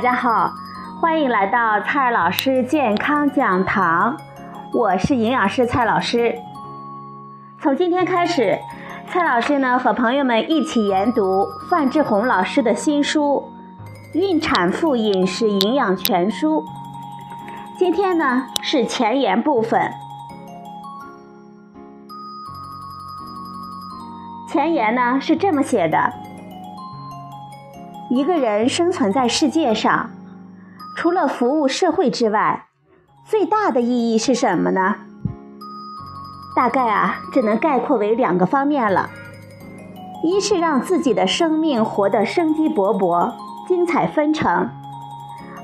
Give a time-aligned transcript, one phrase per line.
[0.00, 0.54] 大家好，
[0.98, 4.16] 欢迎来到蔡老师健康讲堂，
[4.72, 6.34] 我是营养师蔡老师。
[7.60, 8.58] 从今天开始，
[9.08, 13.44] 蔡老师呢和朋友们一起研读范志红老师的新书
[14.18, 16.62] 《孕产妇饮食营养全书》。
[17.78, 19.92] 今天呢是前言部分，
[24.48, 26.29] 前言呢是这么写的。
[28.10, 30.10] 一个人生存在世界上，
[30.96, 32.66] 除了服务社会之外，
[33.24, 34.96] 最大的意义是什么呢？
[36.56, 39.10] 大概啊，只能概括为两个方面了：
[40.24, 43.32] 一是让自己的生命活得生机勃勃、
[43.68, 44.66] 精彩纷呈；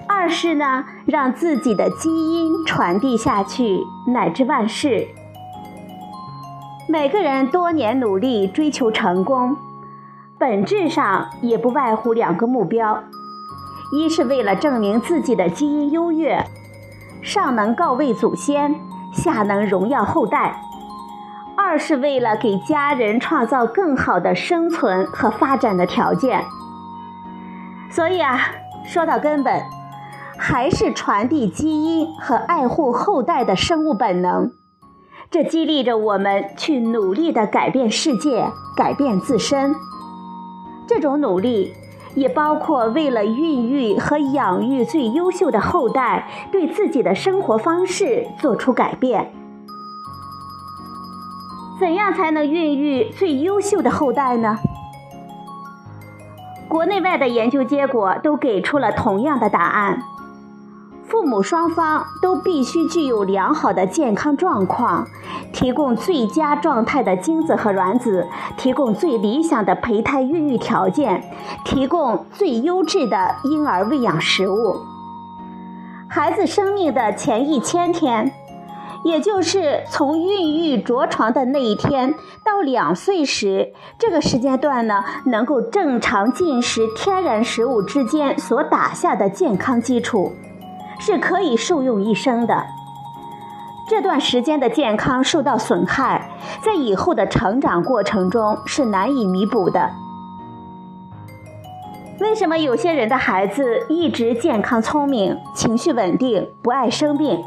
[0.06, 5.08] 二是呢，让自己的基因传递下去，乃至万世。
[6.88, 9.56] 每个人多年努力追求成功。
[10.38, 13.02] 本质上也不外乎两个目标：
[13.90, 16.44] 一是为了证明自己的基因优越，
[17.22, 18.74] 上能告慰祖先，
[19.14, 20.56] 下能荣耀后代；
[21.56, 26.44] 二是为了给家人创造更好的生存和发展的条件。
[27.90, 28.38] 所以啊，
[28.84, 29.62] 说到根本，
[30.36, 34.50] 还是传递基因和爱护后代的生物本能，
[35.30, 39.74] 这激励着我们去努力地改变世界，改变自身。
[40.86, 41.72] 这种努力
[42.14, 49.32] 也包括为了孕育和养育最优秀的后代，对自己的生活方式做出改变。
[51.78, 54.58] 怎样才能孕育最优秀的后代呢？
[56.68, 60.02] 国内外的研究结果都给出了同样的答案。
[61.08, 65.06] 父母双方都必须具有良好的健康状况，
[65.52, 71.22] 提供最佳状态的精子和卵子，提供最理想的胚胎孕育条件，
[71.64, 74.80] 提供最优质的婴儿喂养食物。
[76.08, 78.32] 孩子生命的前一千天，
[79.04, 90.32] 也就是从孕育着床的那一天到两岁时这个时间段呢，能够正常进食天然食物之间所打下的健康基础。
[90.98, 92.66] 是可以受用一生的。
[93.88, 96.30] 这段时间的健康受到损害，
[96.60, 99.90] 在以后的成长过程中是难以弥补的。
[102.18, 107.44] 为什么有些人的孩子一直健康聪明、情绪稳定、不爱生病，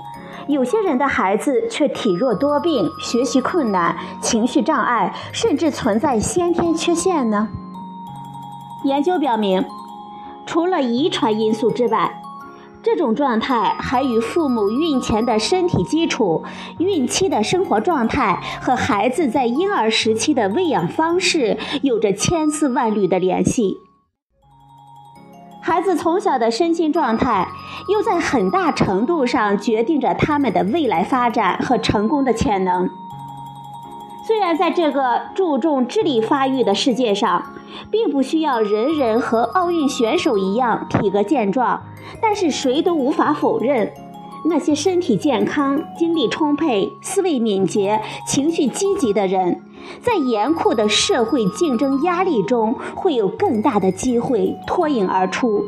[0.48, 7.50] 有些人的孩子却体弱多病、学习困难、情绪障碍，甚至存在先天缺陷呢？
[8.86, 9.66] 研究表明，
[10.46, 12.22] 除了遗传因素之外，
[12.82, 16.44] 这种状态还与父母孕前的身体基础、
[16.78, 23.78] 孕期的生活状态和孩子在婴儿时期的喂养方式有着千丝万缕的联系。
[25.62, 27.50] 孩子从小的身心状态，
[27.90, 32.90] 又在很大程度上决定着他们的未来发展和成功的潜能。
[34.30, 37.52] 虽然在这个注重智力发育的世界上，
[37.90, 41.82] 并不需要人人和奥运选手一样体格健壮，
[42.22, 43.92] 但是谁都无法否认，
[44.46, 49.64] 那些身体健康、精力充沛、思维敏捷、情绪积极的人，
[50.00, 55.64] 在严酷的社会竞争压力中，会有更大的机会脱颖而出，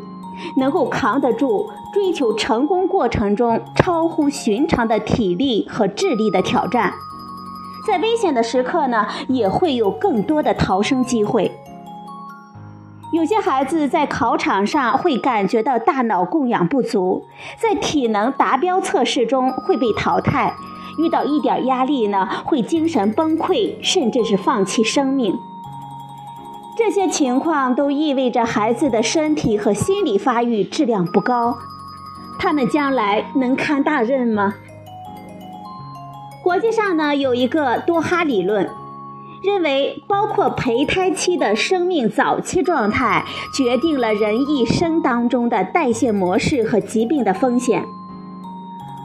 [0.56, 6.92] 能够扛得住追求成功过程中超乎寻常的体力和智力的挑战。
[7.86, 11.50] 在危险的时刻呢，也会有更多的逃生机会。
[13.12, 17.26] 有些孩子在考场上会感觉到大脑供氧不足，
[17.58, 20.54] 在体能达标测试中会被淘汰，
[20.98, 25.34] 遇到一点压力呢，会精神崩溃，甚至是放弃生命。
[26.74, 31.58] 这些情况都意味着孩子的身体和心理发育质量不高，
[32.38, 34.54] 他们将来能堪大任吗？
[36.42, 38.68] 国际上呢有一个多哈理论，
[39.42, 43.24] 认为包括胚胎期的生命早期状态，
[43.54, 47.84] 决定了人一生当中的代谢模式和疾病的风险。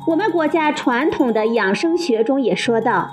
[0.08, 3.10] 我们国家传统的养生学中也说到，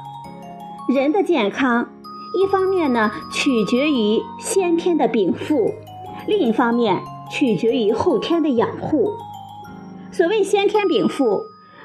[0.88, 1.88] 人的健康，
[2.35, 5.75] 一方面呢取决于先天的禀赋，
[6.26, 9.11] 另一方面取决于后天的养护。
[10.11, 11.43] 所谓先天禀赋，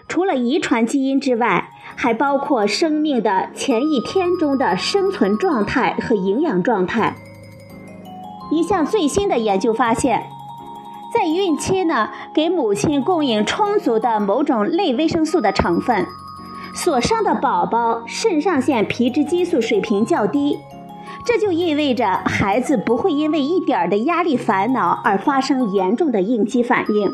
[0.08, 1.69] 除了遗传基因之外，
[2.02, 7.18] 还包括生命的前一天中的生存状态和营养状态。
[8.50, 10.24] 一项最新的研究发现，
[11.14, 16.08] 在孕期呢，给母亲供应充足的某种类维生素的成分，
[16.74, 20.58] 所生的宝宝肾上腺皮质激素水平较低，
[21.26, 27.12] 这就意味着孩子不会因为一点的压力烦恼而发生严重的应激反应，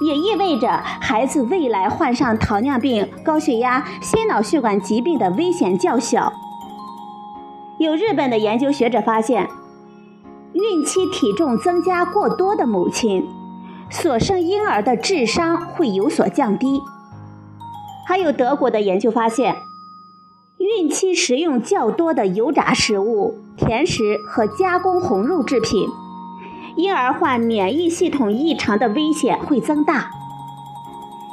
[0.00, 6.32] 也意味着孩子未来患上糖尿病、高血压、心脑血管疾病的危险较小。
[7.78, 9.48] 有日本的研究学者发现，
[10.52, 13.26] 孕期体重增加过多的母亲，
[13.90, 16.80] 所生婴儿的智商会有所降低。
[18.06, 19.54] 还有德国的研究发现。
[20.56, 25.86] 孕期食用较多的油炸食物、甜食和加工红肉制品，
[26.76, 30.10] 婴儿患免疫系统异常的危险会增大。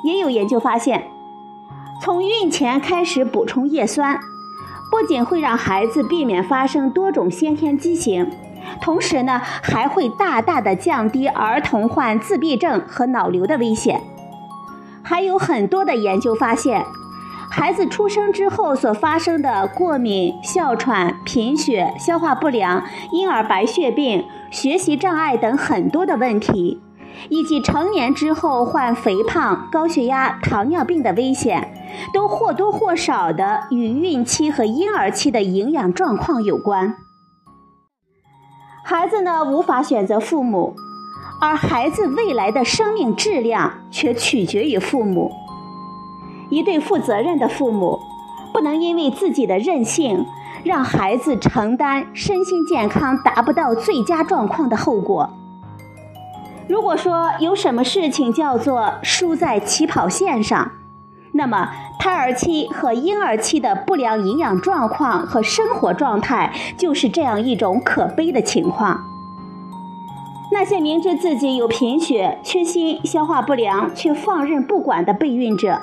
[0.04, 1.08] 也有研究发现，
[2.02, 4.20] 从孕前开始补充叶酸，
[4.90, 8.32] 不仅会让孩子避免发生多种先天畸形，
[8.82, 14.02] 同时呢，还会大大的降低儿童患自闭症和脑瘤的危险。
[15.04, 16.86] 还有很多的研究发现。
[17.54, 22.82] 孩子出生之后所发生的过敏、哮喘、贫血、消化不良、
[23.12, 26.82] 婴儿白血病、学习障碍等很多的问题，
[27.28, 31.74] 以及成年之后患肥胖、高血压、糖尿病的危险，
[32.14, 36.96] 都或多或少的与孕期和婴儿期的营养状况有关。
[38.86, 40.74] 孩子呢无法选择父母，
[41.42, 45.34] 而孩子未来的生命质量却取决于父母。
[46.52, 48.00] 一对负责任的父母，
[48.54, 50.28] 不能因为自己的任性，
[50.64, 55.30] 让孩子承担身心健康达不到最佳状况的后果。
[56.68, 60.72] 如果说有什么事情叫做输在起跑线上，
[61.32, 69.00] 那么胎儿期和婴儿期的不良营养状况和生活状态，就是这样一种可悲的情况。
[70.52, 75.82] 那些明知自己有贫血、缺锌、消化不良却放任不管的备孕者。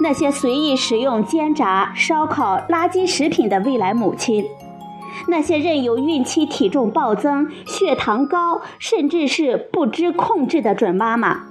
[0.00, 4.44] 那些随意食用煎炸、烧烤、垃圾食品的未来母亲，
[5.28, 11.44] 那些任由孕期体重暴增、血糖高，甚至是不知控制的准妈妈，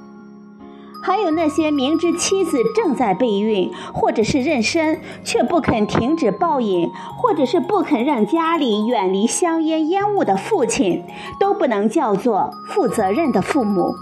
[1.04, 11.04] 还有那些明知妻子正在备孕，或者是妊娠，却不肯停止暴饮，或者是不肯让家里远离香烟烟雾的父亲，
[11.40, 13.96] 都不能叫做负责任的父母。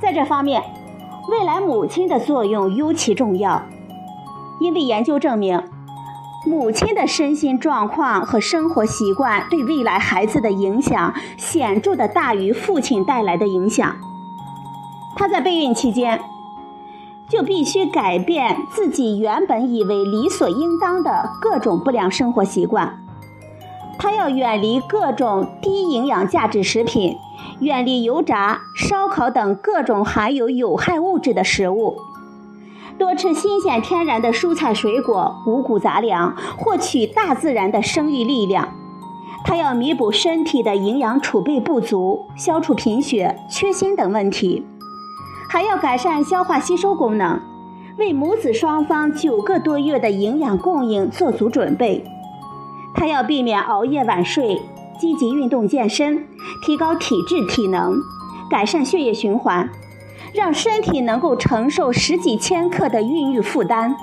[0.00, 0.62] 在这方面。
[1.28, 3.62] 未来母亲的作用尤其重要，
[4.60, 5.62] 因为研究证明，
[6.46, 13.94] 母亲的身心状况和生活习惯对未来孩子的影响显著的大于父亲带来的影响。
[15.16, 16.18] 她在备孕期间
[17.28, 22.98] 就必须改变自己原本以为理所应当的各种不良生活习惯，
[23.98, 27.18] 她要远离各种低营养价值食品。
[27.60, 31.96] 远离油炸、烧烤等各种含有有害物质的食物，
[32.96, 38.68] 多吃新鲜天然的蔬菜水果、五谷杂粮，获取大自然的生育力量。
[39.44, 44.64] 它要弥补身体的营养储备不足，消除贫血、缺锌等问题，
[45.48, 47.40] 还要改善消化吸收功能，
[47.98, 52.04] 为母子双方九个多月的营养供应做足准备。
[52.94, 54.60] 它要避免熬夜晚睡。
[54.98, 56.26] 积极运动健身，
[56.62, 58.00] 提高体质体能，
[58.50, 59.70] 改善血液循环，
[60.34, 63.96] 让身体能够承受十几千克的孕育负担。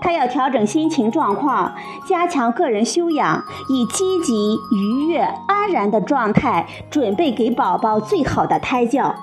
[0.00, 1.72] 他要调整心情状况，
[2.08, 9.14] 加强个人修养，以积极、愉悦、安然的状态准备给宝宝最好的胎教。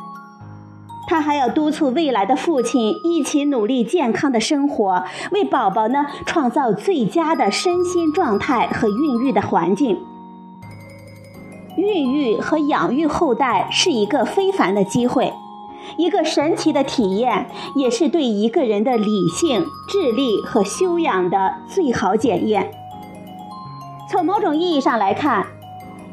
[1.05, 9.97] 他还要督促未来的父亲一起努力健康的生活，为宝宝呢创造最佳的身心状态和孕育的环境。
[11.79, 15.33] 孕育和养育后代是一个非凡的机会，
[15.97, 22.71] 一个神奇的体验，也是对一个人的理性、智力和修养的最好检验。
[24.09, 25.45] 从某种意义上来看，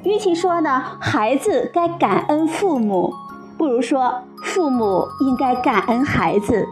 [0.04, 3.12] 与其说呢孩子该感恩父母，
[3.58, 6.68] 不如说父母应该感恩孩子，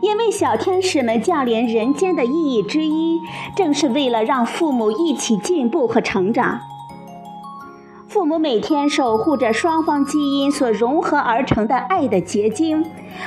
[0.00, 3.20] 因为小天使们降临人间的意义之一，
[3.54, 6.60] 正是为了让父母一起进步和成长。
[8.10, 12.84] 父母每天守护着双方基因所融合而成的爱的结晶，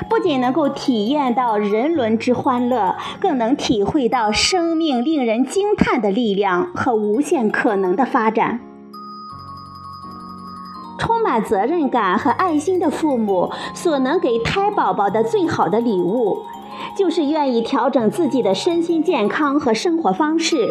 [0.10, 8.60] 不仅能够体验到人伦之欢乐，更能体会到生命令人惊叹的力量和无限可能的发展。
[11.00, 16.40] 充满责任感和爱心的父母所能给胎宝宝的最好的礼物，
[16.98, 20.68] 就是愿意调整自己的身心健康和生活方式。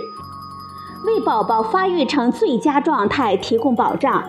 [1.04, 4.24] 为宝宝发育成最佳状态提供保障，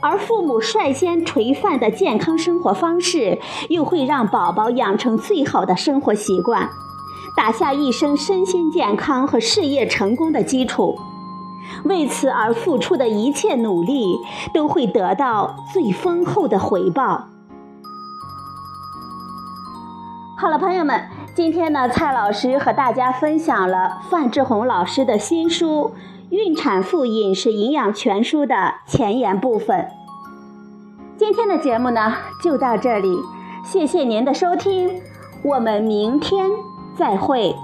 [0.00, 6.70] 而父母率先垂范的健康生活方式，又会让宝宝养成最好的生活习惯，
[7.36, 10.98] 打下一生身心健康和事业成功的基础。
[11.84, 14.18] 为此而付出的一切努力
[14.52, 17.28] 都会得到最丰厚的回报。
[20.42, 21.00] 好了，朋友们，
[21.36, 25.92] 今天呢，蔡老师和大家分享了范志红老师的新书
[26.34, 29.86] 《孕产妇饮食营养全书》的前言部分。
[31.16, 33.16] 今天的节目呢，就到这里，
[33.64, 35.00] 谢谢您的收听，
[35.44, 36.50] 我们明天
[36.98, 37.54] 再会。